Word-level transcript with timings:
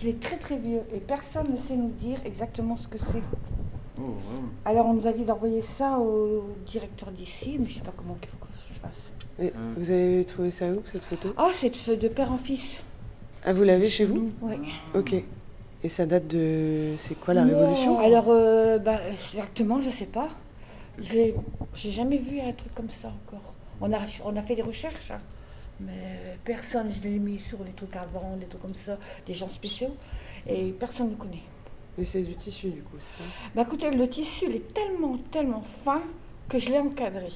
Il 0.00 0.08
est 0.08 0.20
très 0.20 0.36
très 0.36 0.56
vieux 0.56 0.82
et 0.94 0.98
personne 0.98 1.50
ne 1.50 1.56
sait 1.68 1.76
nous 1.76 1.90
dire 1.90 2.18
exactement 2.24 2.76
ce 2.76 2.86
que 2.86 2.98
c'est. 2.98 3.22
Oh, 4.00 4.02
wow. 4.02 4.14
Alors 4.64 4.86
on 4.86 4.94
nous 4.94 5.06
a 5.06 5.12
dit 5.12 5.24
d'envoyer 5.24 5.62
ça 5.76 5.98
au 5.98 6.54
directeur 6.66 7.10
d'ici, 7.10 7.56
mais 7.58 7.68
je 7.68 7.74
sais 7.74 7.82
pas 7.82 7.92
comment 7.96 8.16
il 8.22 8.28
faut 8.28 8.36
que 8.36 8.46
je 8.72 8.80
fasse. 8.80 9.12
Euh. 9.40 9.50
Vous 9.76 9.90
avez 9.90 10.24
trouvé 10.24 10.50
ça 10.50 10.66
où, 10.66 10.82
cette 10.84 11.04
photo? 11.04 11.34
Ah, 11.36 11.50
c'est 11.54 11.72
de, 11.88 11.94
de 11.96 12.08
père 12.08 12.30
en 12.30 12.38
fils. 12.38 12.80
Ah, 13.44 13.52
vous 13.52 13.64
l'avez 13.64 13.88
chez 13.88 14.04
vous? 14.04 14.30
Oui. 14.40 14.56
Ok. 14.94 15.14
Et 15.84 15.88
ça 15.88 16.06
date 16.06 16.26
de... 16.26 16.94
C'est 16.98 17.14
quoi, 17.14 17.34
la 17.34 17.44
Révolution? 17.44 17.98
Alors, 18.00 18.26
euh, 18.28 18.78
bah, 18.78 18.98
exactement, 19.32 19.80
je 19.80 19.90
sais 19.90 20.06
pas. 20.06 20.28
J'ai 21.00 21.34
j'ai 21.74 21.90
jamais 21.92 22.18
vu 22.18 22.40
un 22.40 22.52
truc 22.52 22.74
comme 22.74 22.90
ça 22.90 23.08
encore. 23.08 23.52
On 23.80 23.92
a, 23.92 23.98
on 24.24 24.36
a 24.36 24.42
fait 24.42 24.56
des 24.56 24.62
recherches, 24.62 25.12
hein, 25.12 25.18
mais 25.80 26.38
personne, 26.44 26.90
je 26.90 27.08
l'ai 27.08 27.18
mis 27.18 27.38
sur 27.38 27.62
les 27.64 27.72
trucs 27.72 27.96
avant, 27.96 28.36
des 28.36 28.46
trucs 28.46 28.62
comme 28.62 28.74
ça, 28.74 28.98
des 29.26 29.32
gens 29.32 29.48
spéciaux, 29.48 29.94
et 30.46 30.72
personne 30.72 31.10
ne 31.10 31.14
connaît. 31.16 31.42
Mais 31.96 32.04
c'est 32.04 32.22
du 32.22 32.34
tissu, 32.34 32.68
du 32.70 32.82
coup, 32.82 32.96
c'est 32.98 33.12
ça? 33.12 33.24
Bah 33.54 33.62
écoutez, 33.66 33.90
le 33.90 34.08
tissu, 34.08 34.44
il 34.48 34.56
est 34.56 34.74
tellement, 34.74 35.18
tellement 35.32 35.62
fin 35.62 36.02
que 36.48 36.58
je 36.58 36.70
l'ai 36.70 36.78
encadré. 36.78 37.28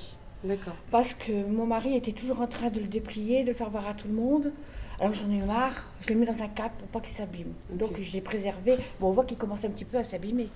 D'accord. 0.45 0.75
Parce 0.91 1.15
que 1.15 1.33
mon 1.47 1.67
mari 1.67 1.97
était 1.97 2.13
toujours 2.13 2.41
en 2.41 2.47
train 2.47 2.71
de 2.71 2.81
le 2.81 2.87
déplier, 2.87 3.43
de 3.43 3.49
le 3.49 3.55
faire 3.55 3.71
voir 3.71 3.87
à 3.87 3.95
tout 3.95 4.09
le 4.09 4.15
monde. 4.15 4.53
Alors 5.01 5.15
j'en 5.15 5.31
ai 5.31 5.37
eu 5.37 5.43
marre, 5.43 5.89
je 6.01 6.09
l'ai 6.09 6.15
mis 6.15 6.27
dans 6.27 6.41
un 6.43 6.49
cadre 6.49 6.75
pour 6.79 6.89
pas 6.89 7.01
qu'il 7.01 7.15
s'abîme. 7.15 7.53
Donc 7.71 8.01
je 8.01 8.13
l'ai 8.13 8.21
préservé. 8.21 8.77
Bon, 9.01 9.09
on 9.09 9.13
voit 9.13 9.25
qu'il 9.25 9.37
commence 9.37 9.65
un 9.65 9.71
petit 9.71 9.85
peu 9.85 9.99
à 9.99 10.05
s'abîmer. 10.05 10.49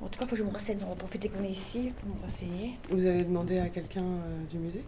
En 0.00 0.06
tout 0.08 0.18
cas, 0.18 0.24
il 0.24 0.28
faut 0.28 0.36
que 0.36 0.36
je 0.36 0.42
me 0.42 0.50
renseigne. 0.50 0.78
On 0.84 0.88
va 0.88 0.94
profiter 0.94 1.28
qu'on 1.28 1.42
est 1.42 1.50
ici 1.50 1.92
pour 1.98 2.14
me 2.14 2.20
renseigner. 2.20 2.78
Vous 2.90 3.06
avez 3.06 3.24
demandé 3.24 3.58
à 3.58 3.68
quelqu'un 3.68 4.04
euh, 4.04 4.44
du 4.50 4.58
musée? 4.58 4.84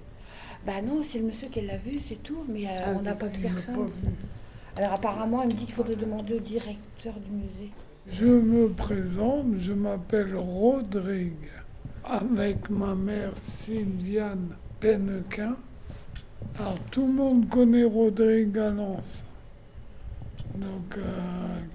Bah 0.66 0.82
non, 0.82 1.02
c'est 1.04 1.18
le 1.18 1.26
monsieur 1.26 1.48
qui 1.48 1.60
l'a 1.62 1.76
vu, 1.78 1.98
c'est 1.98 2.22
tout. 2.22 2.44
Mais 2.48 2.66
euh, 2.66 2.70
Ah, 2.86 2.90
on 2.98 3.02
n'a 3.02 3.14
pas 3.14 3.26
vu 3.28 3.40
personne. 3.42 3.74
pas 3.74 3.82
vu. 3.82 4.12
Alors 4.76 4.92
apparemment, 4.92 5.42
il 5.42 5.46
me 5.48 5.52
dit 5.52 5.64
qu'il 5.64 5.74
faudrait 5.74 5.96
demander 5.96 6.34
au 6.34 6.40
directeur 6.40 7.14
du 7.14 7.30
musée. 7.30 7.70
Je 8.06 8.26
me 8.26 8.68
présente, 8.68 9.46
je 9.58 9.72
m'appelle 9.72 10.34
Rodrigue, 10.36 11.50
avec 12.05 12.70
ma 12.70 12.94
mère 12.94 13.33
Sylviane 13.36 14.55
Pennequin. 14.80 15.56
Alors 16.58 16.78
tout 16.90 17.06
le 17.06 17.12
monde 17.12 17.48
connaît 17.48 17.84
Rodrigue 17.84 18.52
Galance. 18.52 19.24
Donc 20.55 20.96
euh, 20.96 21.02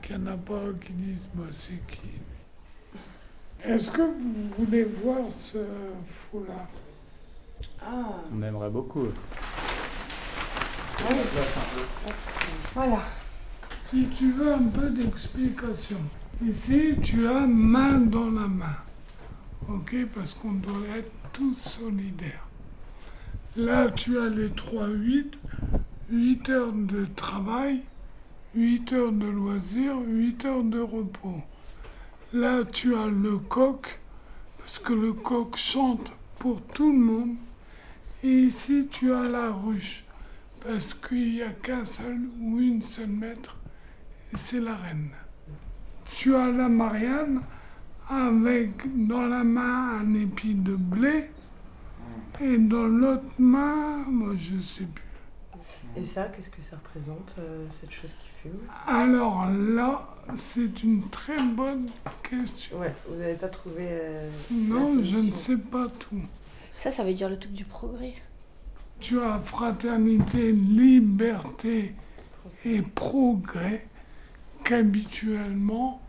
qu'il 0.01 0.17
n'y 0.17 0.23
en 0.23 0.33
a 0.33 0.37
pas 0.37 0.61
qui 0.85 0.93
disent 0.93 1.29
moi 1.35 1.45
c'est 1.51 1.85
qui 1.87 2.01
lui. 2.07 3.73
Est-ce 3.73 3.91
que 3.91 4.01
vous 4.01 4.49
voulez 4.65 4.83
voir 4.83 5.21
ce 5.29 5.59
foulard? 6.05 6.67
Ah 7.85 8.19
On 8.31 8.41
aimerait 8.41 8.69
beaucoup. 8.69 9.07
Voilà. 12.73 13.03
Si 13.83 14.05
tu 14.07 14.31
veux 14.31 14.53
un 14.53 14.63
peu 14.63 14.89
d'explication, 14.89 15.97
ici 16.45 16.95
tu 17.01 17.27
as 17.27 17.45
main 17.45 17.99
dans 17.99 18.29
la 18.29 18.47
main. 18.47 18.77
Ok 19.69 19.95
Parce 20.15 20.33
qu'on 20.33 20.53
doit 20.53 20.87
être 20.95 21.11
tous 21.31 21.55
solidaires. 21.55 22.47
Là 23.55 23.89
tu 23.91 24.17
as 24.17 24.29
les 24.29 24.49
3-8, 24.49 25.33
8 26.09 26.49
heures 26.49 26.71
de 26.71 27.05
travail, 27.15 27.81
8 28.55 28.93
heures 28.93 29.11
de 29.11 29.27
loisirs, 29.27 29.99
8 29.99 30.45
heures 30.45 30.63
de 30.63 30.79
repos. 30.79 31.41
Là 32.33 32.63
tu 32.63 32.95
as 32.95 33.07
le 33.07 33.37
coq, 33.37 33.99
parce 34.57 34.79
que 34.79 34.93
le 34.93 35.13
coq 35.13 35.55
chante 35.55 36.13
pour 36.39 36.61
tout 36.61 36.91
le 36.91 36.97
monde. 36.97 37.35
Et 38.23 38.27
ici 38.43 38.87
tu 38.89 39.11
as 39.13 39.23
la 39.23 39.51
ruche, 39.51 40.05
parce 40.65 40.93
qu'il 40.93 41.33
n'y 41.33 41.41
a 41.41 41.49
qu'un 41.49 41.83
seul 41.85 42.19
ou 42.39 42.59
une 42.59 42.81
seule 42.81 43.07
maître, 43.07 43.57
et 44.33 44.37
c'est 44.37 44.61
la 44.61 44.75
reine. 44.75 45.09
Tu 46.15 46.35
as 46.35 46.49
la 46.49 46.69
Marianne 46.69 47.41
avec 48.09 48.71
dans 49.07 49.25
la 49.25 49.43
main 49.43 49.99
un 49.99 50.13
épi 50.13 50.53
de 50.53 50.75
blé 50.75 51.29
et 52.41 52.57
dans 52.57 52.87
l'autre 52.87 53.23
main, 53.39 54.03
moi 54.07 54.33
je 54.37 54.59
sais 54.59 54.85
plus. 54.85 55.03
Et 55.95 56.03
ça, 56.05 56.23
qu'est-ce 56.25 56.49
que 56.49 56.61
ça 56.61 56.77
représente, 56.77 57.35
euh, 57.39 57.65
cette 57.69 57.91
chose 57.91 58.11
qui 58.19 58.27
fume? 58.41 58.59
Alors 58.87 59.47
là, 59.75 60.15
c'est 60.37 60.81
une 60.81 61.07
très 61.09 61.41
bonne 61.43 61.87
question. 62.23 62.79
Ouais, 62.79 62.95
vous 63.07 63.15
n'avez 63.17 63.35
pas 63.35 63.49
trouvé... 63.49 63.87
euh, 63.89 64.29
Non, 64.51 65.03
je 65.03 65.17
ne 65.17 65.31
sais 65.31 65.57
pas 65.57 65.87
tout. 65.99 66.21
Ça, 66.77 66.91
ça 66.91 67.03
veut 67.03 67.13
dire 67.13 67.29
le 67.29 67.39
truc 67.39 67.53
du 67.53 67.65
progrès. 67.65 68.13
Tu 68.99 69.19
as 69.21 69.39
fraternité, 69.39 70.51
liberté 70.51 71.93
et 72.65 72.81
progrès 72.81 73.87
qu'habituellement, 74.63 76.01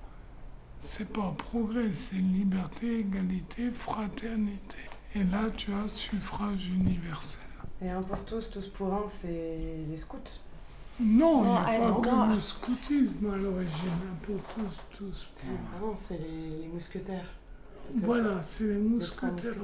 c'est 0.81 1.09
pas 1.09 1.35
progrès, 1.37 1.91
c'est 1.95 2.17
liberté, 2.17 3.01
égalité, 3.01 3.71
fraternité. 3.71 4.79
Et 5.15 5.25
là, 5.25 5.45
tu 5.57 5.73
as 5.73 5.89
suffrage 5.89 6.69
universel. 6.69 7.41
Et 7.83 7.91
un 7.91 8.03
pour 8.03 8.19
tous, 8.25 8.51
tous 8.51 8.69
pour 8.69 8.93
un, 8.93 9.05
c'est 9.09 9.59
les 9.89 9.97
scouts. 9.97 10.19
Non, 11.01 11.43
il 11.43 11.47
Non, 11.47 11.53
n'y 11.53 11.57
a 11.57 11.65
ah, 11.67 11.79
pas 11.79 12.11
non, 12.11 12.29
que 12.29 12.35
le 12.35 12.41
scoutisme 12.41 13.33
à 13.33 13.37
l'origine, 13.37 13.89
hein, 13.89 14.17
pour 14.23 14.41
tous, 14.55 14.81
tous 14.97 15.29
pour 15.37 15.51
un. 15.51 15.77
Ah 15.77 15.81
non, 15.81 15.93
c'est 15.97 16.19
les, 16.19 16.63
les 16.63 16.69
mousquetaires. 16.69 17.31
Voilà, 17.97 18.41
c'est 18.47 18.65
les 18.65 18.75
mousquetaires. 18.75 19.55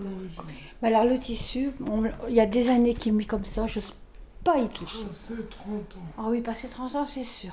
Mais 0.83 0.89
alors 0.95 1.05
le 1.05 1.19
tissu, 1.19 1.71
on- 1.87 2.05
il 2.29 2.35
y 2.35 2.41
a 2.41 2.47
des 2.47 2.69
années 2.69 2.95
qu'il 2.95 3.13
est 3.13 3.17
mis 3.17 3.27
comme 3.27 3.45
ça, 3.45 3.67
je 3.67 3.81
n'ose 3.81 3.95
pas 4.45 4.59
y 4.59 4.69
toucher. 4.69 5.07
C'est 5.13 5.49
30 5.51 5.97
ans. 5.97 6.03
Ah 6.19 6.25
oui, 6.29 6.41
passer 6.41 6.69
30 6.69 6.95
ans, 6.97 7.07
c'est 7.07 7.25
sûr. 7.25 7.53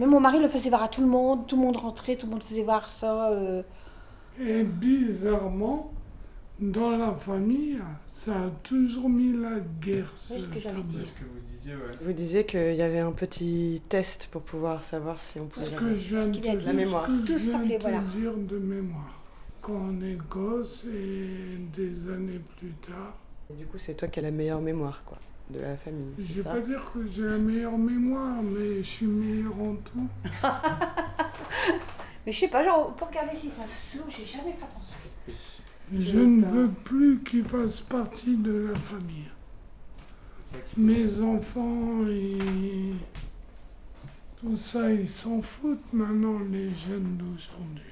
Mais 0.00 0.06
mon 0.06 0.18
mari 0.18 0.38
le 0.40 0.48
faisait 0.48 0.70
voir 0.70 0.82
à 0.82 0.88
tout 0.88 1.02
le 1.02 1.06
monde, 1.06 1.46
tout 1.46 1.56
le 1.56 1.62
monde 1.62 1.76
rentrait, 1.76 2.16
tout 2.16 2.24
le 2.24 2.32
monde 2.32 2.42
faisait 2.42 2.62
voir 2.62 2.88
ça. 2.88 3.32
euh. 3.32 3.62
Et 4.40 4.62
bizarrement, 4.64 5.92
dans 6.58 6.90
la 6.96 7.12
famille, 7.12 7.78
ça 8.06 8.32
a 8.32 8.50
toujours 8.62 9.10
mis 9.10 9.34
la 9.34 9.58
guerre. 9.80 10.10
Oui, 10.30 10.38
ce 10.40 10.46
que 10.48 10.58
j'avais 10.58 10.80
dit. 10.82 10.96
C'est 11.00 11.06
ce 11.06 11.12
que 11.12 11.24
vous 11.24 11.40
disiez, 11.54 11.74
ouais. 11.74 11.90
Vous 12.02 12.12
disiez 12.14 12.46
qu'il 12.46 12.74
y 12.76 12.80
avait 12.82 13.00
un 13.00 13.12
petit 13.12 13.82
test 13.90 14.28
pour 14.30 14.40
pouvoir 14.40 14.82
savoir 14.84 15.20
si 15.20 15.38
on 15.38 15.46
pouvait... 15.46 15.66
Ce 15.66 15.70
que 15.72 15.94
je 15.94 16.16
viens 16.16 16.26
de 16.28 16.38
dire. 16.38 16.54
La 16.64 16.72
mémoire. 16.72 17.04
ce 17.06 17.10
que 17.10 17.26
Tout 17.26 17.38
je 17.38 17.74
de 17.74 17.80
voilà. 17.82 17.98
dire 17.98 18.32
de 18.38 18.58
mémoire. 18.58 19.20
Quand 19.60 19.74
on 19.74 20.00
est 20.00 20.16
gosse 20.30 20.86
et 20.86 21.58
des 21.76 22.08
années 22.10 22.40
plus 22.58 22.72
tard, 22.80 23.18
Et 23.50 23.54
du 23.54 23.66
coup, 23.66 23.76
c'est 23.76 23.92
toi 23.92 24.08
qui 24.08 24.18
as 24.20 24.22
la 24.22 24.30
meilleure 24.30 24.62
mémoire, 24.62 25.02
quoi, 25.04 25.18
de 25.52 25.60
la 25.60 25.76
famille. 25.76 26.12
je 26.18 26.34
vais 26.34 26.42
ça 26.42 26.50
pas 26.50 26.60
dire 26.60 26.84
que 26.92 27.06
j'ai 27.08 27.24
la 27.24 27.36
meilleure 27.36 27.78
mémoire, 27.78 28.42
mais 28.42 28.78
je 28.78 28.88
suis 28.88 29.06
meilleur 29.06 29.52
en 29.60 29.74
tout. 29.76 30.08
Mais 32.26 32.32
je 32.32 32.40
sais 32.40 32.48
pas, 32.48 32.62
genre, 32.62 32.94
pour 32.94 33.08
regarder 33.08 33.34
si 33.34 33.48
ça 33.48 33.62
flou, 33.90 34.02
j'ai 34.08 34.24
jamais 34.24 34.52
fait 34.52 34.64
attention. 34.64 34.96
Je 35.98 36.18
ne 36.18 36.44
veux 36.44 36.68
plus 36.68 37.20
qu'il 37.24 37.44
fasse 37.44 37.80
partie 37.80 38.36
de 38.36 38.68
la 38.68 38.74
famille. 38.74 39.30
Mes 40.76 41.22
enfants 41.22 42.06
et 42.08 42.92
tout 44.38 44.56
ça, 44.56 44.92
ils 44.92 45.08
s'en 45.08 45.40
foutent 45.40 45.92
maintenant, 45.92 46.38
les 46.50 46.70
jeunes 46.74 47.16
d'aujourd'hui. 47.16 47.82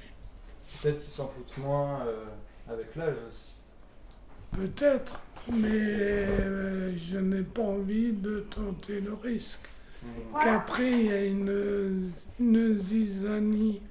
Peut-être 0.81 1.01
qu'ils 1.01 1.11
s'en 1.11 1.27
foutent 1.27 1.57
moins 1.57 2.01
euh, 2.05 2.25
avec 2.69 2.95
l'âge 2.95 3.15
aussi. 3.27 3.55
Peut-être, 4.51 5.19
mais 5.51 5.67
euh, 5.71 6.91
je 6.97 7.17
n'ai 7.17 7.41
pas 7.43 7.61
envie 7.63 8.11
de 8.11 8.45
tenter 8.49 8.99
le 9.01 9.13
risque. 9.13 9.59
Qu'après, 10.41 10.91
il 10.91 11.05
y 11.07 11.11
a 11.11 11.25
une, 11.25 12.11
une 12.39 12.77
zizanie 12.77 13.81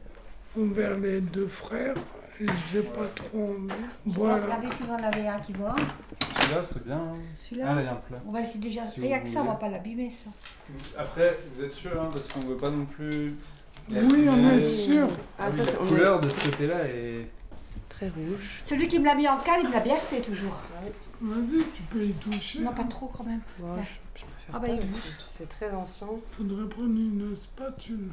envers 0.58 0.96
les 0.98 1.20
deux 1.20 1.46
frères. 1.48 1.94
J'ai 2.72 2.82
pas 2.82 3.06
trop 3.14 3.50
envie. 3.56 3.74
Voilà. 4.06 4.44
Regardez 4.44 4.68
si 4.76 4.82
vous 4.84 4.92
en 4.92 4.96
avez 5.02 5.26
un 5.26 5.40
qui 5.40 5.52
va. 5.54 5.74
Celui-là, 6.40 6.62
c'est 6.62 6.84
bien. 6.84 6.96
hein. 6.96 7.12
Ah, 7.16 7.36
Celui-là, 7.48 7.74
là, 7.74 7.80
il 7.80 7.84
y 7.84 7.88
a 7.88 7.92
un 7.92 7.96
plat. 7.96 8.22
on 8.26 8.30
va 8.30 8.40
essayer 8.42 8.60
déjà. 8.60 8.82
Si 8.84 9.00
Rien 9.00 9.18
vous 9.18 9.24
que 9.24 9.28
ça, 9.30 9.40
on 9.40 9.44
va 9.44 9.50
voulez. 9.50 9.60
pas 9.60 9.68
l'abîmer, 9.70 10.08
ça. 10.08 10.30
Après, 10.96 11.36
vous 11.56 11.64
êtes 11.64 11.72
sûr, 11.72 12.00
hein, 12.00 12.08
parce 12.12 12.28
qu'on 12.28 12.40
veut 12.40 12.56
pas 12.56 12.70
non 12.70 12.84
plus. 12.84 13.34
Oui, 13.90 14.26
on 14.28 14.50
est 14.50 14.60
sûr. 14.60 15.08
Ah, 15.38 15.50
ça, 15.50 15.58
la 15.58 15.64
c'est 15.66 15.78
on 15.78 15.84
est 15.86 15.88
couleur 15.88 16.20
de 16.20 16.28
ce 16.30 16.44
côté-là 16.48 16.84
est. 16.86 17.28
très 17.98 18.08
rouge. 18.10 18.62
Celui 18.66 18.86
qui 18.88 18.98
me 18.98 19.06
l'a 19.06 19.14
mis 19.14 19.26
en 19.28 19.38
cale, 19.38 19.60
il 19.62 19.68
me 19.68 19.72
l'a 19.72 19.80
bien 19.80 19.96
fait 19.96 20.20
toujours. 20.20 20.56
Vas-y, 21.20 21.64
tu 21.74 21.82
peux 21.82 22.04
y 22.04 22.12
toucher. 22.12 22.60
Non, 22.60 22.72
pas 22.72 22.84
trop 22.84 23.06
quand 23.08 23.24
même. 23.24 23.40
Bon, 23.58 23.74
Ouais. 23.74 23.82
je, 23.82 24.20
je 24.20 24.24
préfère 24.24 24.54
Ah 24.54 24.58
bah, 24.58 24.60
pas 24.60 24.72
il 24.74 24.78
parce 24.78 24.92
existe. 24.92 25.16
que 25.16 25.22
c'est 25.22 25.48
très 25.48 25.70
ancien. 25.72 26.06
Faudrait 26.32 26.68
prendre 26.68 26.88
une 26.88 27.34
spatule. 27.34 28.10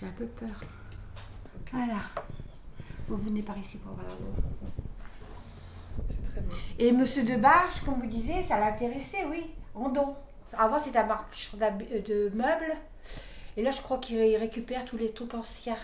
J'ai 0.00 0.06
un 0.06 0.10
peu 0.12 0.26
peur. 0.26 0.60
Voilà. 1.72 1.98
Vous 3.08 3.16
venez 3.18 3.42
par 3.42 3.58
ici 3.58 3.76
pour 3.76 3.92
voir 3.92 4.06
la 4.08 6.04
C'est 6.08 6.24
très 6.32 6.40
bien. 6.40 6.56
Et 6.78 6.90
Monsieur 6.92 7.22
Debarge, 7.24 7.82
comme 7.84 8.00
vous 8.00 8.06
disiez, 8.06 8.42
ça 8.44 8.58
l'intéressait, 8.58 9.24
oui, 9.30 9.44
en 9.74 9.88
don. 9.90 10.16
Avant, 10.56 10.78
c'était 10.78 10.98
un 10.98 11.06
marchand 11.06 11.58
de 11.58 12.30
meubles. 12.34 12.76
Et 13.56 13.62
là, 13.62 13.70
je 13.70 13.80
crois 13.80 13.98
qu'il 13.98 14.36
récupère 14.36 14.84
tous 14.84 14.96
les 14.96 15.12
trucs 15.12 15.34
anciens. 15.34 15.76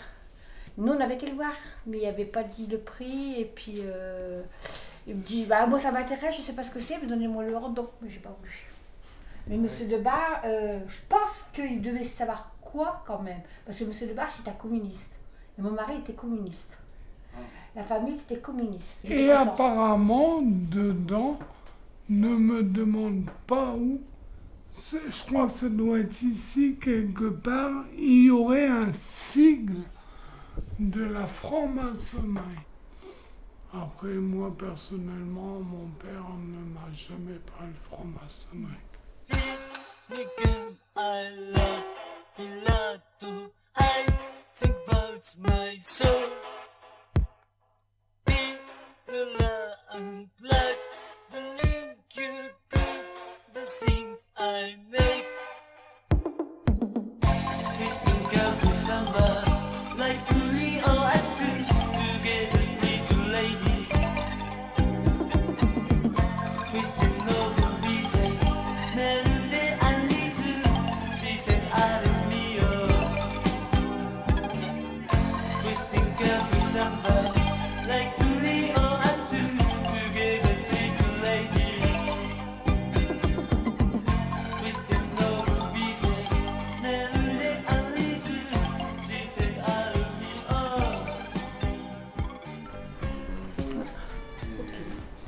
Nous, 0.76 0.92
on 0.92 1.00
avait 1.00 1.14
été 1.14 1.26
le 1.26 1.34
voir, 1.34 1.52
mais 1.86 1.98
il 1.98 2.00
n'y 2.00 2.06
avait 2.06 2.24
pas 2.24 2.42
dit 2.42 2.66
le 2.66 2.78
prix. 2.78 3.34
Et 3.38 3.44
puis, 3.44 3.76
euh, 3.80 4.42
il 5.06 5.16
me 5.16 5.22
dit, 5.22 5.46
bah, 5.46 5.66
moi, 5.66 5.78
ça 5.78 5.92
m'intéresse, 5.92 6.36
je 6.36 6.40
ne 6.40 6.46
sais 6.46 6.52
pas 6.52 6.64
ce 6.64 6.70
que 6.70 6.80
c'est, 6.80 6.98
mais 6.98 7.06
donnez-moi 7.06 7.44
le 7.44 7.56
en 7.56 7.68
don. 7.70 7.88
Mais 8.02 8.08
j'ai 8.08 8.20
pas 8.20 8.34
voulu. 8.38 8.70
Mais 9.46 9.56
Monsieur 9.56 9.86
Debar, 9.86 10.42
euh, 10.44 10.80
je 10.86 11.00
pense 11.08 11.44
qu'il 11.52 11.82
devait 11.82 12.04
savoir 12.04 12.52
quoi 12.60 13.02
quand 13.06 13.20
même. 13.20 13.40
Parce 13.66 13.78
que 13.78 13.84
Monsieur 13.84 14.06
Debar, 14.06 14.28
un 14.46 14.50
communiste. 14.52 15.18
Et 15.58 15.62
mon 15.62 15.72
mari 15.72 15.96
était 15.98 16.12
communiste. 16.12 16.76
La 17.76 17.82
famille, 17.82 18.16
c'était 18.18 18.40
communiste. 18.40 18.86
Et 19.04 19.30
apparemment, 19.30 20.40
dedans, 20.42 21.38
ne 22.08 22.28
me 22.28 22.62
demande 22.62 23.26
pas 23.46 23.74
où. 23.74 24.00
Je 24.76 25.24
crois 25.26 25.46
que 25.46 25.52
ça 25.52 25.68
doit 25.68 25.98
être 26.00 26.22
ici 26.22 26.76
quelque 26.80 27.28
part. 27.28 27.84
Il 27.96 28.24
y 28.24 28.30
aurait 28.30 28.66
un 28.68 28.92
sigle 28.92 29.82
de 30.78 31.04
la 31.04 31.26
franc-maçonnerie. 31.26 32.44
Après, 33.72 34.14
moi 34.14 34.52
personnellement, 34.56 35.60
mon 35.60 35.88
père 35.98 36.26
ne 36.38 36.74
m'a 36.74 36.92
jamais 36.92 37.38
parlé 37.56 37.72
franc-maçonnerie. 37.88 38.74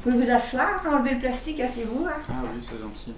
Vous 0.04 0.10
pouvez 0.10 0.24
vous 0.24 0.30
asseoir, 0.32 0.82
enlever 0.90 1.14
le 1.14 1.20
plastique, 1.20 1.60
asseyez-vous. 1.60 2.04
Hein. 2.06 2.18
Ah 2.28 2.32
oui, 2.42 2.60
c'est 2.60 2.80
gentil. 2.80 3.14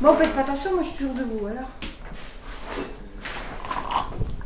Bon, 0.00 0.14
faites 0.14 0.32
pas 0.34 0.40
attention, 0.42 0.74
moi 0.74 0.82
je 0.82 0.88
suis 0.88 0.98
toujours 0.98 1.14
debout 1.14 1.46
alors. 1.46 1.70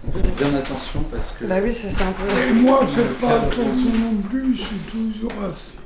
On 0.06 0.12
fait 0.12 0.28
bien 0.28 0.54
attention 0.54 1.02
parce 1.10 1.32
que 1.32 1.44
Bah 1.46 1.56
oui, 1.62 1.72
ça 1.72 1.88
c'est 1.90 2.04
un 2.04 2.12
peu. 2.12 2.24
Et 2.48 2.52
moi, 2.52 2.86
faites 2.86 3.18
pas 3.20 3.40
attention 3.40 3.90
non 3.98 4.22
plus, 4.30 4.54
je 4.54 4.60
suis 4.60 4.76
toujours 4.76 5.32
assis. 5.48 5.78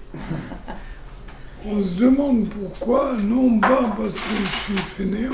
On 1.64 1.82
se 1.82 1.94
demande 1.96 2.48
pourquoi, 2.50 3.16
non 3.22 3.58
pas 3.58 3.84
parce 3.96 4.12
que 4.12 4.36
je 4.44 4.52
suis 4.52 4.76
fainéant. 4.96 5.32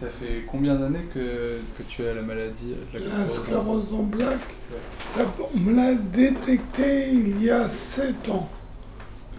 Ça 0.00 0.08
fait 0.08 0.44
combien 0.50 0.74
d'années 0.74 1.06
que, 1.12 1.58
que 1.78 1.82
tu 1.88 2.04
as 2.04 2.14
la 2.14 2.22
maladie 2.22 2.74
de 2.92 2.98
la 2.98 3.18
La 3.18 3.26
sclérose 3.26 3.94
en 3.94 4.04
plaques, 4.04 4.54
ça, 4.98 5.24
on 5.54 5.60
me 5.60 5.74
l'a 5.74 5.94
détecté 5.94 7.12
il 7.12 7.42
y 7.42 7.50
a 7.50 7.68
7 7.68 8.28
ans, 8.30 8.48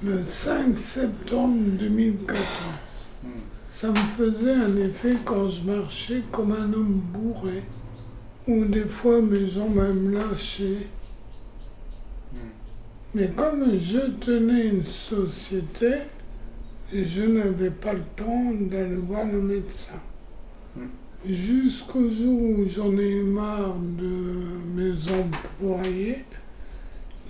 le 0.01 0.23
5 0.23 0.77
septembre 0.77 1.57
2014. 1.77 2.39
Hmm. 3.23 3.29
Ça 3.67 3.89
me 3.89 3.95
faisait 3.95 4.53
un 4.53 4.77
effet 4.77 5.17
quand 5.25 5.49
je 5.49 5.69
marchais 5.69 6.21
comme 6.31 6.53
un 6.53 6.71
homme 6.71 7.01
bourré, 7.13 7.63
ou 8.47 8.63
des 8.63 8.85
fois 8.85 9.21
mes 9.21 9.47
jambes 9.47 9.75
me 9.75 10.13
lâchaient. 10.13 10.87
Hmm. 12.31 12.37
Mais 13.13 13.27
comme 13.35 13.77
je 13.77 13.99
tenais 14.21 14.67
une 14.67 14.85
société, 14.85 15.95
je 16.93 17.23
n'avais 17.23 17.71
pas 17.71 17.91
le 17.91 18.03
temps 18.15 18.51
d'aller 18.53 18.95
voir 18.95 19.25
le 19.25 19.41
médecin. 19.41 19.99
Jusqu'au 21.27 22.07
jour 22.07 22.39
où 22.39 22.69
j'en 22.69 22.95
ai 22.99 23.15
marre 23.15 23.75
de 23.79 24.35
mes 24.75 24.93
employés 25.11 26.19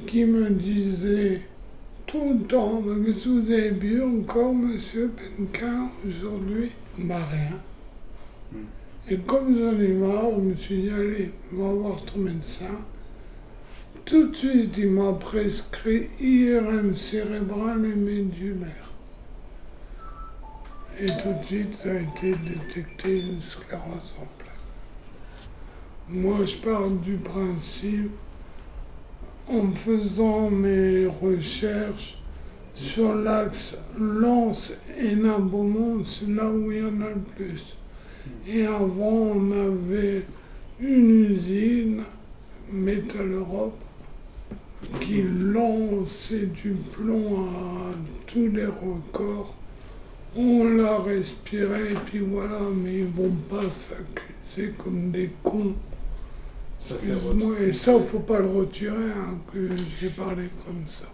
qui 0.05 0.25
me 0.25 0.49
disaient 0.49 1.39
tout 2.05 2.37
le 2.37 2.45
temps, 2.45 2.81
Mais 2.81 3.11
vous 3.11 3.51
avez 3.51 3.71
bu 3.71 4.01
encore, 4.01 4.53
monsieur 4.53 5.11
Penquin, 5.37 5.89
aujourd'hui 6.05 6.71
Bah 6.97 7.25
rien. 7.31 7.57
Hmm. 8.51 8.65
Et 9.09 9.17
comme 9.19 9.57
j'en 9.57 9.79
ai 9.79 9.93
marre, 9.93 10.31
je 10.39 10.41
me 10.41 10.55
suis 10.55 10.81
dit, 10.81 10.89
allez, 10.89 11.31
va 11.53 11.69
voir 11.69 12.03
ton 12.03 12.19
médecin. 12.19 12.65
Tout 14.03 14.27
de 14.27 14.35
suite, 14.35 14.75
il 14.77 14.89
m'a 14.89 15.13
prescrit 15.13 16.09
IRM 16.19 16.93
cérébral 16.93 17.85
et 17.85 17.95
médulaire. 17.95 18.84
Et 20.97 21.07
tout 21.07 21.33
de 21.39 21.43
suite, 21.43 21.75
ça 21.75 21.89
a 21.91 21.95
été 21.95 22.35
détecté 22.47 23.19
une 23.19 23.41
sclérose 23.41 24.15
en 24.17 24.27
plaques. 24.37 24.55
Moi, 26.07 26.45
je 26.45 26.55
pars 26.57 26.89
du 26.89 27.17
principe, 27.17 28.11
en 29.49 29.71
faisant 29.71 30.49
mes 30.49 31.05
recherches 31.05 32.21
sur 32.73 33.13
l'axe 33.13 33.75
Lens 33.99 34.73
et 34.97 35.15
Nain-Beaumont, 35.15 36.05
c'est 36.05 36.29
là 36.29 36.49
où 36.49 36.71
il 36.71 36.77
y 36.77 36.81
en 36.81 37.01
a 37.01 37.09
le 37.09 37.21
plus. 37.35 37.75
Et 38.47 38.65
avant, 38.65 39.33
on 39.35 39.51
avait 39.51 40.23
une 40.79 41.25
usine, 41.25 42.03
Metal 42.71 43.31
Europe, 43.31 43.77
qui 45.01 45.23
lançait 45.23 46.47
du 46.47 46.71
plomb 46.93 47.45
à 47.47 47.93
tous 48.27 48.47
les 48.47 48.65
records. 48.65 49.55
On 50.37 50.65
l'a 50.65 50.97
respiré, 50.97 51.91
et 51.91 51.97
puis 52.05 52.19
voilà, 52.19 52.59
mais 52.75 52.99
ils 52.99 53.05
vont 53.05 53.35
pas 53.49 53.69
s'accuser 53.69 54.73
comme 54.77 55.11
des 55.11 55.31
cons. 55.41 55.73
Excuse-moi, 56.81 57.59
et 57.61 57.71
ça, 57.71 57.99
faut 58.01 58.19
pas 58.19 58.39
le 58.39 58.49
retirer, 58.49 59.11
hein, 59.17 59.37
que 59.51 59.69
j'ai 59.97 60.09
parlé 60.09 60.49
comme 60.65 60.83
ça. 60.87 61.05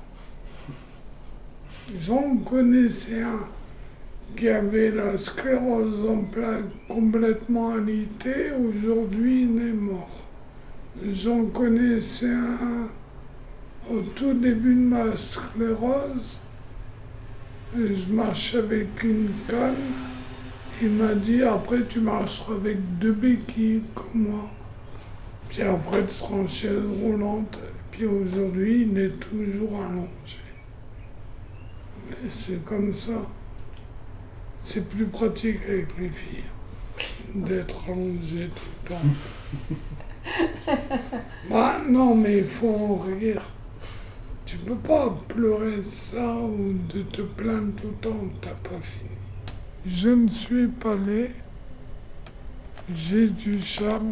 J'en 2.00 2.38
connaissais 2.38 3.22
un 3.22 3.48
qui 4.36 4.50
avait 4.50 4.92
la 4.92 5.18
sclérose 5.18 6.10
en 6.10 6.24
plaques 6.24 6.88
complètement 6.88 7.74
alitée, 7.74 8.52
aujourd'hui 8.52 9.44
il 9.44 9.68
est 9.68 9.74
mort. 9.74 10.20
J'en 11.12 11.46
connaissais 11.46 12.34
un 12.34 12.88
au 13.94 14.02
tout 14.16 14.34
début 14.34 14.74
de 14.74 14.80
ma 14.80 15.16
sclérose, 15.16 16.40
et 17.78 17.96
je 17.96 18.14
marchais 18.14 18.58
avec 18.58 19.04
une 19.04 19.30
canne. 19.48 19.76
Il 20.82 20.90
m'a 20.92 21.14
dit 21.14 21.44
après 21.44 21.84
tu 21.88 22.00
marcheras 22.00 22.56
avec 22.56 22.78
deux 23.00 23.14
béquilles 23.14 23.84
comme 23.94 24.30
moi. 24.30 24.50
Puis 25.48 25.62
après 25.62 26.04
tu 26.06 26.12
seras 26.12 26.36
en 26.36 26.48
chaise 26.48 26.84
roulante. 27.02 27.60
Puis 27.92 28.06
aujourd'hui 28.06 28.88
il 28.90 28.98
est 28.98 29.20
toujours 29.20 29.82
allongé. 29.84 30.40
Et 32.26 32.30
c'est 32.30 32.64
comme 32.66 32.94
ça. 32.94 33.22
C'est 34.64 34.88
plus 34.88 35.06
pratique 35.06 35.60
avec 35.68 35.88
les 35.98 36.10
filles 36.10 36.44
d'être 37.34 37.84
allongé 37.88 38.50
tout 38.50 38.70
le 38.84 38.90
temps. 38.90 39.02
bah 41.50 41.82
non 41.88 42.16
mais 42.16 42.40
il 42.40 42.46
faut 42.46 42.70
en 42.70 42.98
rire. 42.98 43.42
Tu 44.62 44.68
peux 44.68 44.76
pas 44.76 45.10
pleurer 45.28 45.82
ça 45.92 46.36
ou 46.36 46.74
de 46.94 47.02
te 47.02 47.24
plaindre 47.24 47.74
tout 47.78 47.88
le 47.88 47.94
temps, 47.94 48.28
t'as 48.42 48.52
pas 48.52 48.80
fini. 48.80 49.10
Je 49.88 50.10
ne 50.10 50.28
suis 50.28 50.68
pas 50.68 50.94
laid, 50.94 51.32
j'ai 52.94 53.28
du 53.28 53.60
charme, 53.60 54.12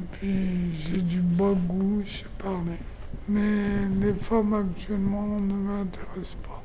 et 0.00 0.02
puis 0.10 0.72
j'ai 0.72 1.00
du 1.00 1.20
bon 1.20 1.52
goût, 1.52 2.02
j'ai 2.04 2.26
parlé. 2.38 2.72
Mais 3.28 3.86
les 4.00 4.14
femmes 4.14 4.54
actuellement 4.54 5.38
ne 5.38 5.54
m'intéressent 5.54 6.38
pas. 6.42 6.62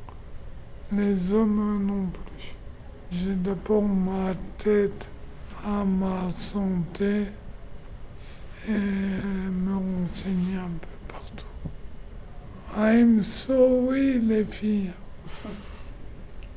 Les 0.91 1.33
hommes 1.33 1.85
non 1.85 2.07
plus. 2.07 2.55
J'ai 3.11 3.35
d'abord 3.35 3.83
ma 3.83 4.33
tête 4.57 5.07
à 5.63 5.83
ma 5.83 6.31
santé 6.31 7.25
et 8.67 8.71
me 8.71 9.75
renseigner 9.75 10.57
un 10.57 10.71
peu. 10.81 10.96
I'm 12.79 13.23
sorry, 13.23 14.19
les 14.19 14.45
filles. 14.45 14.91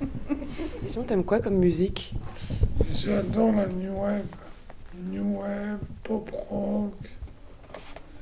Et 0.03 0.87
sinon, 0.87 1.05
t'aimes 1.05 1.25
quoi 1.25 1.41
comme 1.41 1.57
musique? 1.57 2.13
J'adore 2.93 3.53
la 3.53 3.67
new 3.69 3.93
wave. 3.93 4.27
New 5.11 5.39
wave, 5.39 5.79
pop 6.03 6.31
rock. 6.51 6.93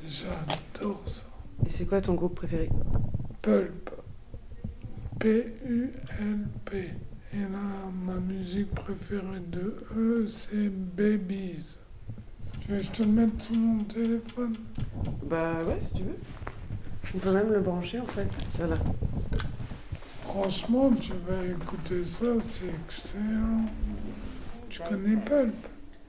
J'adore 0.07 1.03
ça. 1.07 1.25
Et 1.67 1.71
c'est 1.71 1.87
quoi 1.87 2.01
ton 2.01 2.15
groupe 2.15 2.37
préféré? 2.37 2.69
Pulp. 3.43 3.91
P-U-L-P. 5.19 6.77
Et 7.35 7.41
là, 7.41 7.91
ma 8.07 8.15
musique 8.21 8.73
préférée 8.77 9.41
de 9.49 9.75
eux, 9.97 10.29
c'est 10.29 10.69
Babies. 10.69 11.77
Tu 12.61 12.71
veux 12.71 12.79
que 12.79 12.85
je 12.85 12.91
te 12.93 13.03
le 13.03 13.09
mette 13.09 13.43
sur 13.43 13.57
mon 13.57 13.83
téléphone 13.83 14.55
Bah 15.25 15.65
ouais, 15.67 15.81
si 15.81 15.95
tu 15.95 16.03
veux. 16.05 16.19
On 17.15 17.19
peut 17.19 17.33
même 17.33 17.53
le 17.53 17.61
brancher 17.61 18.01
en 18.01 18.07
fait. 18.07 18.29
Voilà. 18.59 18.77
Franchement, 20.23 20.91
tu 21.01 21.13
vas 21.27 21.43
écouter 21.45 22.05
ça, 22.05 22.27
c'est 22.41 22.67
excellent. 22.85 23.65
Tu 24.69 24.81
connais 24.83 25.17
Pulp? 25.17 25.55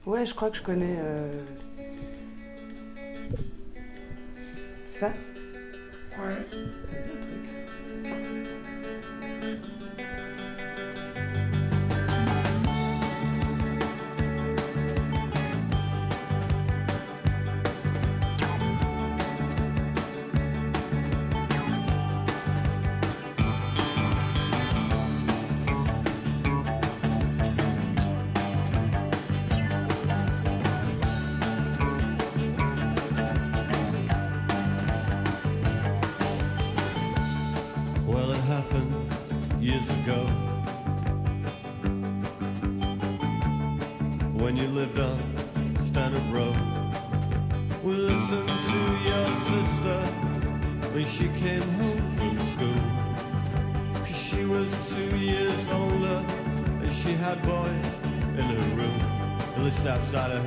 Ouais, 0.06 0.26
je 0.26 0.34
crois 0.34 0.50
que 0.50 0.58
je 0.58 0.62
connais. 0.64 0.98
euh, 1.02 1.32
Ça 5.00 5.14
Ouais. 6.18 6.46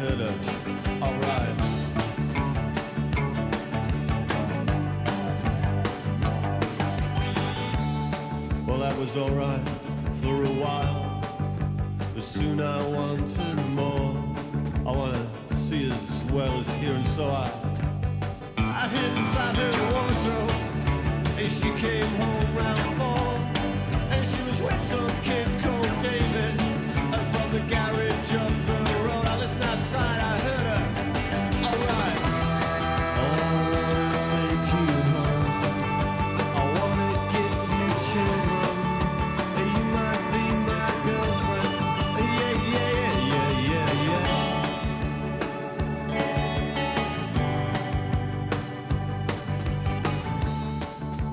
Heard 0.03 0.19
her. 0.19 0.35
Alright. 1.01 1.57
Well, 8.67 8.79
that 8.79 8.99
was 8.99 9.17
alright 9.17 9.69
for 10.23 10.43
a 10.43 10.55
while. 10.65 11.23
But 12.17 12.25
soon 12.25 12.61
I 12.61 12.83
wanted 12.89 13.67
more. 13.69 14.13
I 14.85 14.91
wanna 14.91 15.25
see 15.55 15.89
as 15.89 16.33
well 16.33 16.53
as 16.61 16.67
hear, 16.81 16.95
and 16.95 17.07
so 17.07 17.31
I 17.31 17.49
I 18.57 18.89
hid 18.89 19.17
inside 19.19 19.55
her 19.55 19.73
wardrobe. 19.93 20.51
And 21.39 21.53
she 21.53 21.71
came 21.81 22.11
home 22.21 22.57
round 22.57 22.83
four. 22.99 23.29
And 24.11 24.27
she 24.27 24.43
was 24.49 24.59
with 24.67 24.83
some 24.91 25.23
kid 25.23 25.52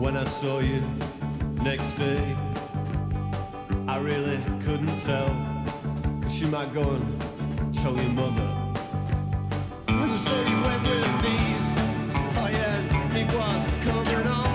When 0.09 0.17
I 0.17 0.25
saw 0.25 0.57
you 0.57 0.81
next 1.61 1.95
day, 1.95 2.35
I 3.87 3.97
really 3.99 4.39
couldn't 4.65 4.99
tell. 5.01 5.29
Cause 6.23 6.41
you 6.41 6.47
might 6.47 6.73
go 6.73 6.81
and 6.81 7.75
tell 7.75 7.95
your 7.95 8.13
mother. 8.13 8.49
And 9.87 10.19
so 10.19 10.35
you 10.47 10.61
went 10.63 10.81
with 10.81 11.15
me. 11.21 11.37
Oh 12.41 12.49
yeah, 12.51 13.17
it 13.19 13.27
was 13.35 13.83
coming 13.83 14.27
on. 14.27 14.48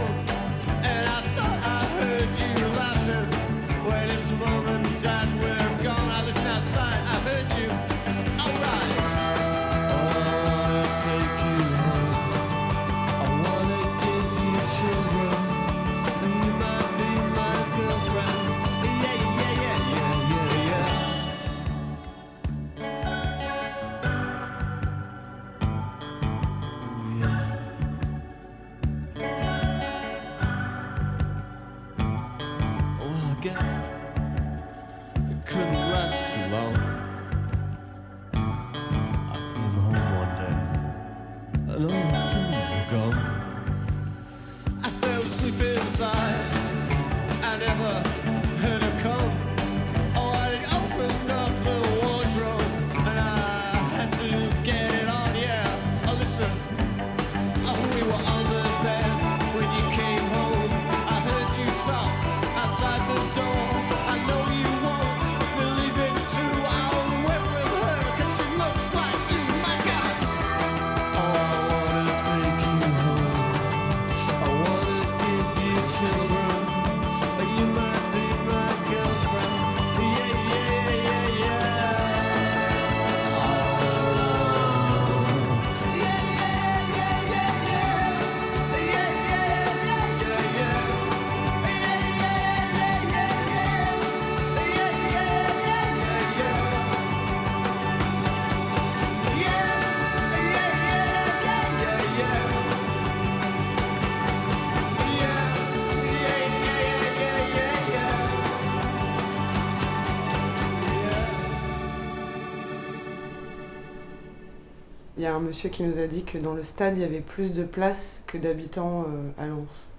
Y 115.24 115.26
a 115.26 115.34
un 115.34 115.40
monsieur 115.40 115.70
qui 115.70 115.82
nous 115.82 115.98
a 115.98 116.06
dit 116.06 116.24
que 116.24 116.38
dans 116.38 116.54
le 116.54 116.62
stade, 116.62 116.96
il 116.96 117.00
y 117.00 117.04
avait 117.04 117.20
plus 117.20 117.52
de 117.52 117.64
place 117.64 118.22
que 118.26 118.38
d'habitants 118.38 119.02
euh, 119.08 119.42
à 119.42 119.46
Lens. 119.46 119.92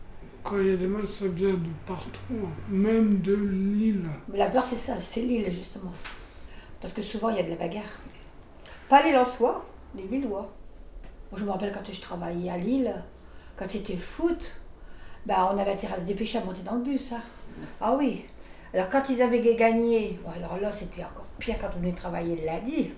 Quand 0.44 0.60
il 0.60 0.68
y 0.68 0.74
a 0.74 0.76
des 0.76 0.88
matchs, 0.88 1.10
ça 1.10 1.28
vient 1.28 1.54
de 1.54 1.70
partout, 1.88 2.20
hein. 2.34 2.50
même 2.70 3.22
de 3.22 3.34
Lille. 3.34 4.06
Mais 4.30 4.38
la 4.38 4.48
peur, 4.48 4.64
c'est 4.70 4.76
ça, 4.78 4.96
c'est 5.02 5.22
l'île, 5.22 5.50
justement. 5.52 5.92
Parce 6.82 6.94
que 6.94 7.02
souvent, 7.02 7.30
il 7.30 7.38
y 7.38 7.40
a 7.40 7.44
de 7.44 7.50
la 7.50 7.56
bagarre. 7.56 8.02
Pas 8.90 9.02
les 9.04 9.12
Lensois, 9.12 9.66
les 9.96 10.04
Lillois. 10.04 10.52
Moi, 11.32 11.40
je 11.40 11.44
me 11.44 11.50
rappelle 11.50 11.72
quand 11.72 11.92
je 11.92 12.00
travaillais 12.02 12.52
à 12.52 12.58
Lille, 12.58 12.94
quand 13.58 13.66
c'était 13.68 13.98
foot, 13.98 14.40
Bah, 15.26 15.50
on 15.52 15.58
avait 15.58 15.72
intérêt 15.72 15.96
à 15.96 16.00
se 16.00 16.06
dépêcher 16.06 16.38
à 16.38 16.44
monter 16.44 16.62
dans 16.62 16.76
le 16.76 16.84
bus, 16.84 17.12
hein. 17.12 17.22
Ah 17.82 17.96
oui. 17.98 18.26
Alors, 18.74 18.90
quand 18.90 19.10
ils 19.10 19.22
avaient 19.22 19.42
gagné, 19.56 20.20
alors 20.36 20.58
là, 20.60 20.72
c'était 20.72 21.04
encore 21.04 21.26
pire 21.40 21.56
quand 21.60 21.70
on 21.76 21.80
venait 21.80 21.94
travailler 21.94 22.36
le 22.36 22.46
lundi. 22.46 22.92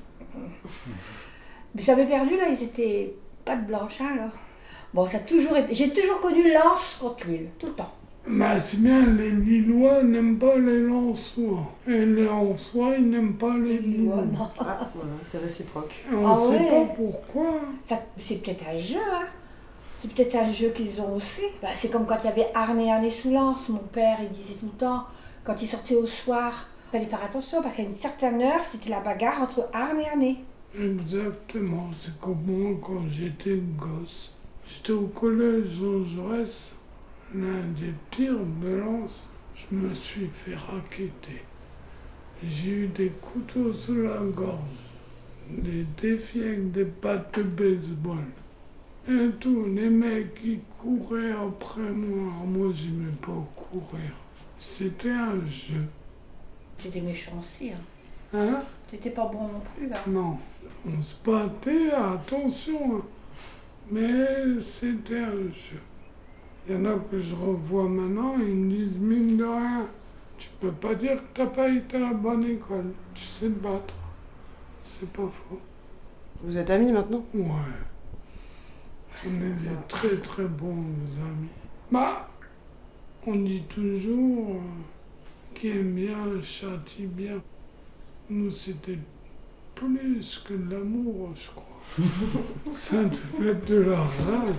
Mais 1.78 1.84
ça 1.84 1.92
avait 1.94 2.06
perdu, 2.08 2.36
là, 2.36 2.44
ils 2.50 2.64
étaient 2.64 3.14
pas 3.46 3.56
de 3.56 3.66
blanche, 3.66 4.02
hein, 4.02 4.16
là. 4.18 4.30
Bon, 4.94 5.06
ça 5.08 5.18
a 5.18 5.20
toujours 5.22 5.56
été... 5.56 5.74
J'ai 5.74 5.90
toujours 5.94 6.20
connu 6.20 6.52
Lens 6.52 6.98
contre 7.00 7.28
Lille, 7.28 7.48
tout 7.60 7.68
le 7.68 7.74
temps. 7.74 7.94
Mais 8.26 8.60
c'est 8.62 8.82
bien, 8.82 9.06
les 9.06 9.30
Lillois 9.32 10.04
n'aiment 10.04 10.38
pas 10.38 10.58
les 10.58 10.82
Lensois. 10.82 11.64
Et 11.88 12.06
les 12.06 12.26
Lensois, 12.26 12.96
ils 12.98 13.08
n'aiment 13.10 13.36
pas 13.38 13.56
les 13.58 13.78
Lillois. 13.78 14.24
Ah, 14.60 14.90
voilà, 14.96 15.12
c'est 15.24 15.38
réciproque. 15.38 15.94
Et 16.12 16.16
on 16.16 16.28
Ah 16.28 16.32
ne 16.32 16.36
sait 16.58 16.64
ouais. 16.64 16.70
pas 16.88 16.94
pourquoi. 16.96 17.52
Ça- 17.88 18.02
C'est 18.20 18.36
peut-être 18.42 18.68
un 18.68 18.78
jeu, 18.78 18.98
hein. 18.98 19.28
C'est 20.02 20.12
peut-être 20.14 20.36
un 20.36 20.52
jeu 20.52 20.70
qu'ils 20.70 21.00
ont 21.00 21.16
aussi. 21.16 21.42
Bah, 21.62 21.70
c'est 21.80 21.90
comme 21.90 22.06
quand 22.06 22.18
il 22.24 22.26
y 22.26 22.30
avait 22.30 22.50
Arne 22.54 22.80
et 22.82 22.92
Arne 22.92 23.10
sous 23.10 23.32
Lens. 23.32 23.70
Mon 23.70 23.78
père, 23.80 24.18
il 24.22 24.30
disait 24.30 24.56
tout 24.60 24.66
le 24.74 24.78
temps, 24.80 25.04
quand 25.46 25.62
il 25.62 25.68
sortait 25.68 25.96
au 25.96 26.06
soir, 26.08 26.68
il 26.88 26.98
fallait 26.98 27.10
faire 27.10 27.24
attention 27.24 27.62
parce 27.62 27.76
qu'à 27.76 27.84
une 27.84 27.94
certaine 27.96 28.42
heure, 28.42 28.62
c'était 28.72 28.90
la 28.90 29.00
bagarre 29.00 29.42
entre 29.42 29.68
Arne 29.74 30.00
et 30.02 30.08
Arne. 30.10 30.36
Exactement, 30.76 31.92
c'est 32.00 32.20
comme 32.20 32.44
moi 32.46 32.78
quand 32.82 33.08
j'étais 33.08 33.58
gosse. 33.78 34.34
J'étais 34.66 34.92
au 34.92 35.08
collège 35.08 35.68
Jean 35.80 36.04
Jaurès, 36.04 36.74
l'un 37.34 37.64
des 37.80 37.94
pires 38.12 38.46
de 38.62 38.76
Lens. 38.76 39.28
Je 39.56 39.76
me 39.76 39.96
suis 39.96 40.28
fait 40.28 40.56
raqueter. 40.56 41.42
J'ai 42.44 42.72
eu 42.72 42.88
des 42.88 43.10
couteaux 43.10 43.74
sous 43.74 44.04
la 44.04 44.20
gorge, 44.20 44.60
des 45.50 45.86
défis 46.00 46.44
avec 46.44 46.72
des 46.72 46.86
pattes 46.86 47.40
de 47.40 47.44
baseball. 47.44 48.26
Et 49.10 49.30
tout, 49.40 49.66
les 49.74 49.90
mecs 49.90 50.36
qui 50.36 50.60
couraient 50.78 51.32
après 51.32 51.92
moi. 51.92 52.34
Moi, 52.46 52.72
j'aimais 52.76 53.16
pas 53.22 53.48
courir. 53.56 54.12
C'était 54.60 55.10
un 55.10 55.40
jeu. 55.48 55.86
C'était 56.78 57.02
méchant 57.02 57.40
aussi. 57.40 57.72
Hein. 57.72 57.80
Hein 58.34 58.62
C'était 58.90 59.10
pas 59.10 59.26
bon 59.26 59.44
non 59.44 59.62
plus. 59.76 59.92
Hein. 59.92 59.98
Non, 60.08 60.38
on 60.86 61.02
se 61.02 61.16
battait, 61.26 61.92
attention, 61.92 62.98
hein. 62.98 63.02
mais 63.92 64.62
c'était 64.62 65.20
un 65.20 65.52
jeu. 65.52 65.80
Il 66.68 66.76
y 66.76 66.78
en 66.78 66.86
a 66.86 67.00
que 67.10 67.20
je 67.20 67.34
revois 67.34 67.88
maintenant, 67.88 68.36
ils 68.38 68.54
me 68.54 68.70
disent 68.70 68.98
mine 68.98 69.38
de 69.38 69.46
rien, 69.46 69.88
tu 70.38 70.50
peux 70.60 70.72
pas 70.72 70.94
dire 70.96 71.16
que 71.16 71.28
t'as 71.34 71.46
pas 71.46 71.70
été 71.70 71.96
à 71.96 72.00
la 72.00 72.14
bonne 72.14 72.44
école, 72.44 72.92
tu 73.14 73.24
sais 73.24 73.48
te 73.48 73.60
battre. 73.60 73.94
C'est 74.82 75.10
pas 75.10 75.28
faux. 75.28 75.60
Vous 76.44 76.58
êtes 76.58 76.70
amis 76.70 76.92
maintenant? 76.92 77.24
Ouais. 77.34 77.46
On 79.26 79.30
est 79.30 79.70
des 79.70 79.76
très 79.88 80.18
très 80.18 80.46
bons 80.46 80.84
amis. 81.18 81.50
Bah, 81.92 82.30
on 83.26 83.36
dit 83.36 83.64
toujours 83.64 84.56
euh, 84.56 85.56
qui 85.56 85.70
aime 85.70 85.94
bien 85.94 86.42
châtie 86.42 87.08
bien. 87.08 87.42
Nous, 88.30 88.52
c'était 88.52 89.00
plus 89.74 90.44
que 90.46 90.54
de 90.54 90.72
l'amour, 90.72 91.30
je 91.36 91.50
crois. 91.52 92.04
Ça 92.74 93.04
te 93.06 93.16
fait 93.16 93.66
de 93.66 93.76
la 93.82 94.02
rage. 94.02 94.54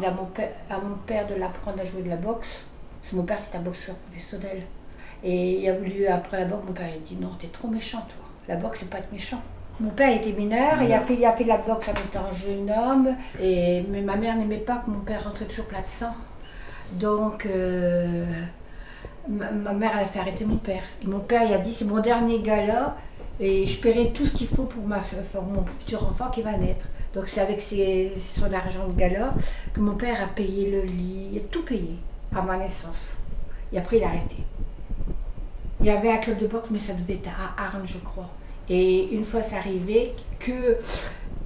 Demandé 0.00 0.06
à 0.06 0.10
mon, 0.10 0.26
père, 0.26 0.50
à 0.70 0.78
mon 0.78 0.94
père 1.06 1.26
de 1.26 1.34
l'apprendre 1.34 1.80
à 1.80 1.84
jouer 1.84 2.02
de 2.02 2.08
la 2.08 2.16
boxe. 2.16 2.48
Parce 3.00 3.12
que 3.12 3.16
mon 3.16 3.22
père, 3.22 3.38
c'était 3.38 3.58
un 3.58 3.62
boxeur 3.62 3.94
professionnel. 3.96 4.62
Et 5.22 5.60
il 5.60 5.68
a 5.68 5.74
voulu, 5.74 6.06
après 6.06 6.40
la 6.40 6.46
boxe, 6.46 6.62
mon 6.66 6.72
père 6.72 6.88
il 6.88 6.96
a 6.96 7.06
dit 7.06 7.16
Non, 7.20 7.30
t'es 7.40 7.48
trop 7.48 7.68
méchant, 7.68 8.00
toi. 8.00 8.28
La 8.48 8.56
boxe, 8.56 8.80
c'est 8.80 8.90
pas 8.90 8.98
être 8.98 9.12
méchant. 9.12 9.40
Mon 9.78 9.90
père 9.90 10.14
était 10.14 10.32
mineur, 10.32 10.82
il 10.82 10.92
a, 10.92 11.00
fait, 11.00 11.14
il 11.14 11.24
a 11.24 11.32
fait 11.32 11.44
de 11.44 11.48
la 11.48 11.56
boxe 11.56 11.88
en 11.88 11.92
étant 11.92 12.26
un 12.26 12.32
jeune 12.32 12.70
homme. 12.70 13.14
Et, 13.40 13.82
mais 13.88 14.02
ma 14.02 14.16
mère 14.16 14.36
n'aimait 14.36 14.58
pas 14.58 14.82
que 14.84 14.90
mon 14.90 15.00
père 15.00 15.24
rentrait 15.24 15.46
toujours 15.46 15.66
plat 15.66 15.80
de 15.80 15.86
sang. 15.86 16.14
Donc, 16.94 17.46
euh, 17.46 18.26
ma, 19.28 19.50
ma 19.50 19.72
mère, 19.72 19.92
elle 19.94 20.04
a 20.04 20.06
fait 20.06 20.18
arrêter 20.18 20.44
mon 20.44 20.56
père. 20.56 20.82
Et 21.02 21.06
mon 21.06 21.20
père, 21.20 21.42
il 21.44 21.54
a 21.54 21.58
dit 21.58 21.72
C'est 21.72 21.86
mon 21.86 22.00
dernier 22.00 22.40
gala. 22.40 22.96
Et 23.38 23.64
je 23.64 23.80
paierai 23.80 24.10
tout 24.12 24.26
ce 24.26 24.32
qu'il 24.32 24.48
faut 24.48 24.64
pour, 24.64 24.86
ma, 24.86 24.98
pour 25.32 25.42
mon 25.42 25.64
futur 25.64 26.06
enfant 26.06 26.28
qui 26.28 26.42
va 26.42 26.58
naître. 26.58 26.86
Donc 27.14 27.24
c'est 27.28 27.40
avec 27.40 27.60
ses- 27.60 28.12
son 28.36 28.52
argent 28.52 28.86
de 28.88 28.92
gala 28.98 29.34
que 29.74 29.80
mon 29.80 29.94
père 29.96 30.22
a 30.22 30.26
payé 30.28 30.70
le 30.70 30.82
lit, 30.82 31.28
il 31.32 31.38
a 31.38 31.42
tout 31.42 31.64
payé 31.64 31.96
à 32.34 32.40
ma 32.42 32.56
naissance. 32.56 33.12
Et 33.72 33.78
après 33.78 33.98
il 33.98 34.04
a 34.04 34.08
arrêté. 34.08 34.36
Il 35.80 35.86
y 35.86 35.90
avait 35.90 36.12
un 36.12 36.18
club 36.18 36.38
de 36.38 36.46
boxe, 36.46 36.68
mais 36.70 36.78
ça 36.78 36.92
devait 36.92 37.14
être 37.14 37.28
à 37.30 37.64
Arnes, 37.66 37.86
je 37.86 37.98
crois. 37.98 38.28
Et 38.68 39.12
une 39.14 39.24
fois 39.24 39.42
c'est 39.42 39.56
arrivé 39.56 40.12
que, 40.38 40.76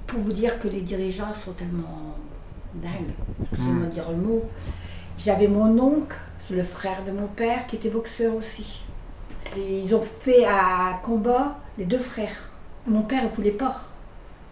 pour 0.05 0.19
vous 0.19 0.33
dire 0.33 0.59
que 0.59 0.67
les 0.67 0.81
dirigeants 0.81 1.33
sont 1.33 1.53
tellement 1.53 2.15
dingues, 2.75 3.13
excusez-moi 3.51 3.85
de 3.87 3.91
dire 3.91 4.09
le 4.11 4.17
mot, 4.17 4.43
j'avais 5.17 5.47
mon 5.47 5.79
oncle, 5.79 6.15
le 6.51 6.61
frère 6.61 7.03
de 7.05 7.11
mon 7.11 7.27
père, 7.27 7.65
qui 7.65 7.77
était 7.77 7.89
boxeur 7.89 8.35
aussi. 8.35 8.83
Et 9.57 9.79
ils 9.79 9.95
ont 9.95 10.01
fait 10.01 10.45
un 10.45 10.93
combat, 11.01 11.57
les 11.77 11.85
deux 11.85 11.97
frères. 11.99 12.49
Mon 12.85 13.01
père 13.03 13.23
ne 13.23 13.29
voulait 13.29 13.51
pas. 13.51 13.81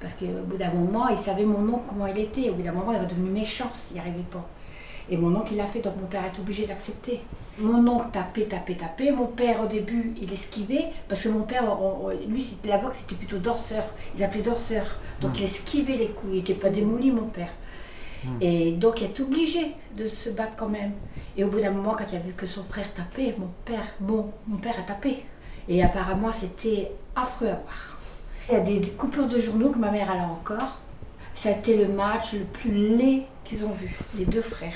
Parce 0.04 0.14
qu'au 0.16 0.44
bout 0.46 0.58
d'un 0.58 0.70
moment, 0.72 1.08
il 1.08 1.18
savait 1.18 1.46
mon 1.46 1.68
oncle 1.74 1.86
comment 1.90 2.06
il 2.08 2.20
était. 2.20 2.50
Au 2.50 2.54
bout 2.54 2.62
d'un 2.62 2.74
moment, 2.74 2.92
il 2.92 2.98
était 2.98 3.16
devenu 3.16 3.32
méchant 3.32 3.72
s'il 3.84 3.96
n'y 3.96 4.02
arrivait 4.02 4.20
pas. 4.30 4.46
Et 5.10 5.18
mon 5.18 5.36
oncle, 5.36 5.50
il 5.54 5.58
l'a 5.58 5.66
fait, 5.66 5.80
donc 5.80 5.94
mon 6.00 6.08
père 6.08 6.24
est 6.26 6.40
obligé 6.40 6.66
d'accepter. 6.66 7.22
Mon 7.58 7.86
oncle 7.88 8.08
tapait, 8.14 8.44
tapait, 8.46 8.76
tapait. 8.76 9.12
Mon 9.12 9.28
père, 9.28 9.62
au 9.62 9.66
début, 9.68 10.14
il 10.22 10.32
esquivait. 10.32 10.88
Parce 11.08 11.22
que 11.22 11.30
mon 11.30 11.44
père, 11.44 11.64
on- 11.82 12.08
on- 12.08 12.30
lui, 12.30 12.42
c'était 12.42 12.70
la 12.70 12.78
boxe, 12.78 13.00
c'était 13.02 13.16
plutôt 13.16 13.38
danseur. 13.38 13.84
Ils 14.18 14.24
appelaient 14.24 14.42
danseur. 14.44 14.86
Donc 15.22 15.40
il 15.40 15.46
esquivait 15.46 15.98
les 15.98 16.08
coups. 16.10 16.32
Il 16.34 16.38
n'était 16.38 16.54
pas 16.54 16.70
démoli, 16.70 17.12
mon 17.12 17.28
père. 17.28 17.50
Et 18.40 18.72
donc 18.72 19.02
il 19.02 19.06
est 19.06 19.20
obligé 19.20 19.74
de 19.98 20.08
se 20.08 20.30
battre 20.30 20.54
quand 20.56 20.70
même. 20.70 20.94
Et 21.36 21.44
au 21.44 21.50
bout 21.50 21.60
d'un 21.60 21.72
moment, 21.72 21.94
quand 21.98 22.06
il 22.12 22.16
a 22.16 22.20
vu 22.20 22.32
que 22.34 22.46
son 22.46 22.64
frère 22.64 22.94
tapait, 22.94 23.36
mon 23.38 23.50
père, 23.66 23.84
bon, 24.00 24.32
mon 24.48 24.58
père 24.58 24.76
a 24.80 24.84
tapé. 24.84 25.24
Et 25.68 25.84
apparemment, 25.84 26.32
c'était 26.32 26.92
affreux 27.16 27.48
à 27.48 27.56
voir. 27.66 28.00
Il 28.50 28.54
y 28.54 28.58
a 28.58 28.60
des, 28.60 28.82
coupures 28.90 29.28
de 29.28 29.40
journaux 29.40 29.70
que 29.70 29.80
ma 29.80 29.90
mère 29.90 30.12
a 30.12 30.16
là 30.16 30.24
encore. 30.24 30.80
Ça 31.34 31.50
a 31.50 31.52
été 31.54 31.78
le 31.78 31.88
match 31.88 32.34
le 32.34 32.44
plus 32.44 32.72
laid 32.72 33.24
qu'ils 33.46 33.64
ont 33.66 33.72
vu, 33.72 33.96
les 34.18 34.26
deux 34.26 34.42
frères. 34.42 34.74